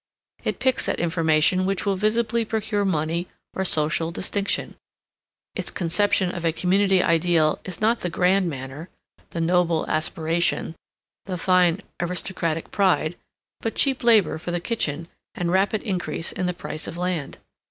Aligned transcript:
It 0.43 0.57
picks 0.57 0.89
at 0.89 0.99
information 0.99 1.63
which 1.63 1.85
will 1.85 1.95
visibly 1.95 2.43
procure 2.43 2.83
money 2.83 3.27
or 3.53 3.63
social 3.63 4.09
distinction. 4.09 4.75
Its 5.53 5.69
conception 5.69 6.31
of 6.31 6.43
a 6.43 6.51
community 6.51 7.03
ideal 7.03 7.59
is 7.65 7.79
not 7.79 7.99
the 7.99 8.09
grand 8.09 8.49
manner, 8.49 8.89
the 9.29 9.39
noble 9.39 9.85
aspiration, 9.87 10.73
the 11.27 11.37
fine 11.37 11.81
aristocratic 12.01 12.71
pride, 12.71 13.15
but 13.59 13.75
cheap 13.75 14.03
labor 14.03 14.39
for 14.39 14.49
the 14.49 14.59
kitchen 14.59 15.07
and 15.35 15.51
rapid 15.51 15.83
increase 15.83 16.31
in 16.31 16.47
the 16.47 16.53
price 16.55 16.87
of 16.87 16.97
land. 16.97 17.37